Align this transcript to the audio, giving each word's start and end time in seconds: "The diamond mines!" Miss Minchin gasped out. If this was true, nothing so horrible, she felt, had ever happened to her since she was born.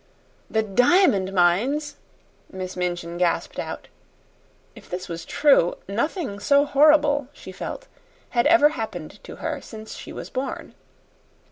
"The 0.49 0.63
diamond 0.63 1.31
mines!" 1.31 1.97
Miss 2.51 2.75
Minchin 2.75 3.19
gasped 3.19 3.59
out. 3.59 3.87
If 4.73 4.89
this 4.89 5.07
was 5.07 5.25
true, 5.25 5.75
nothing 5.87 6.39
so 6.39 6.65
horrible, 6.65 7.27
she 7.33 7.51
felt, 7.51 7.87
had 8.31 8.47
ever 8.47 8.69
happened 8.69 9.23
to 9.23 9.35
her 9.35 9.61
since 9.61 9.93
she 9.93 10.11
was 10.11 10.31
born. 10.31 10.73